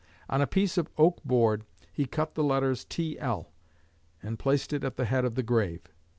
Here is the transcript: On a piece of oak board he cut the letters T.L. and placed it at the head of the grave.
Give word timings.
On 0.29 0.41
a 0.41 0.47
piece 0.47 0.79
of 0.79 0.89
oak 0.97 1.23
board 1.23 1.63
he 1.93 2.07
cut 2.07 2.33
the 2.33 2.43
letters 2.43 2.85
T.L. 2.85 3.51
and 4.23 4.39
placed 4.39 4.73
it 4.73 4.83
at 4.83 4.97
the 4.97 5.05
head 5.05 5.25
of 5.25 5.35
the 5.35 5.43
grave. 5.43 5.83